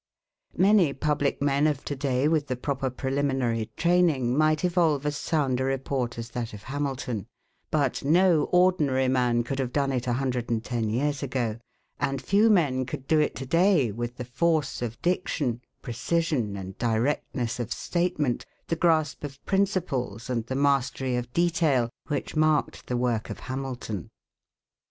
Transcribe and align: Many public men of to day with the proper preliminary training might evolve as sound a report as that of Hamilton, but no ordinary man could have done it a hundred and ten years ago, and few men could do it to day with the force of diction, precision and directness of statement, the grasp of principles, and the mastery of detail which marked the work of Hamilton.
Many 0.57 0.93
public 0.93 1.43
men 1.43 1.67
of 1.67 1.85
to 1.85 1.95
day 1.95 2.27
with 2.27 2.47
the 2.47 2.55
proper 2.55 2.89
preliminary 2.89 3.69
training 3.77 4.35
might 4.35 4.65
evolve 4.65 5.05
as 5.05 5.15
sound 5.15 5.59
a 5.61 5.63
report 5.63 6.17
as 6.17 6.31
that 6.31 6.55
of 6.55 6.63
Hamilton, 6.63 7.27
but 7.69 8.03
no 8.03 8.45
ordinary 8.45 9.07
man 9.07 9.43
could 9.43 9.59
have 9.59 9.71
done 9.71 9.91
it 9.91 10.07
a 10.07 10.13
hundred 10.13 10.49
and 10.49 10.63
ten 10.65 10.89
years 10.89 11.21
ago, 11.21 11.59
and 11.99 12.19
few 12.19 12.49
men 12.49 12.83
could 12.83 13.05
do 13.05 13.19
it 13.19 13.35
to 13.35 13.45
day 13.45 13.91
with 13.91 14.17
the 14.17 14.25
force 14.25 14.81
of 14.81 14.99
diction, 15.03 15.61
precision 15.83 16.57
and 16.57 16.79
directness 16.79 17.59
of 17.59 17.71
statement, 17.71 18.43
the 18.69 18.75
grasp 18.75 19.23
of 19.23 19.45
principles, 19.45 20.31
and 20.31 20.47
the 20.47 20.55
mastery 20.55 21.15
of 21.15 21.31
detail 21.31 21.91
which 22.07 22.35
marked 22.35 22.87
the 22.87 22.97
work 22.97 23.29
of 23.29 23.41
Hamilton. 23.41 24.09